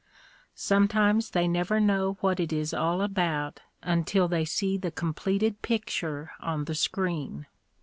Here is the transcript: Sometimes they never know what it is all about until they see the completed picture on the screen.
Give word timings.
Sometimes 0.55 1.29
they 1.29 1.47
never 1.47 1.79
know 1.79 2.17
what 2.21 2.39
it 2.39 2.51
is 2.51 2.73
all 2.73 3.03
about 3.03 3.59
until 3.83 4.27
they 4.27 4.45
see 4.45 4.75
the 4.75 4.89
completed 4.89 5.61
picture 5.61 6.31
on 6.39 6.65
the 6.65 6.73
screen. 6.73 7.45